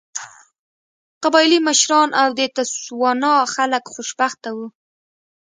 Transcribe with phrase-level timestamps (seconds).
[1.23, 4.67] قبایلي مشران او د تسوانا خلک خوشبخته وو.